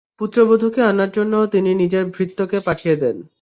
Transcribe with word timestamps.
পুত্রবধুকে 0.19 0.81
আনার 0.81 1.09
জন্যে 1.11 1.39
তিনি 1.47 1.69
নিজের 1.73 2.03
ভৃত্যকে 2.15 2.57
পাঠিয়ে 2.59 2.95
দেন। 2.95 3.17